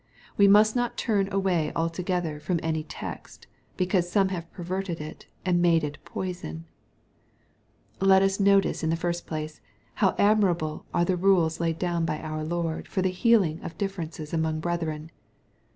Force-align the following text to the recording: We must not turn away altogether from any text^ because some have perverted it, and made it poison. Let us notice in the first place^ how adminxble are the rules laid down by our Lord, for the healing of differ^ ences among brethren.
We 0.35 0.47
must 0.47 0.75
not 0.75 0.97
turn 0.97 1.31
away 1.31 1.71
altogether 1.75 2.39
from 2.39 2.59
any 2.63 2.83
text^ 2.83 3.41
because 3.77 4.11
some 4.11 4.29
have 4.29 4.51
perverted 4.51 4.99
it, 4.99 5.27
and 5.45 5.61
made 5.61 5.83
it 5.83 6.03
poison. 6.05 6.65
Let 7.99 8.23
us 8.23 8.39
notice 8.39 8.81
in 8.81 8.89
the 8.89 8.95
first 8.95 9.27
place^ 9.27 9.59
how 10.01 10.13
adminxble 10.15 10.85
are 10.91 11.05
the 11.05 11.17
rules 11.17 11.59
laid 11.59 11.77
down 11.77 12.05
by 12.05 12.17
our 12.19 12.43
Lord, 12.43 12.87
for 12.87 13.03
the 13.03 13.09
healing 13.11 13.61
of 13.61 13.77
differ^ 13.77 14.05
ences 14.07 14.33
among 14.33 14.59
brethren. 14.59 15.11